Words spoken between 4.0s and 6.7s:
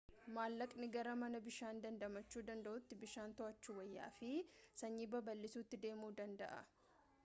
fi sanyii babal'isuutti deemuu danda'a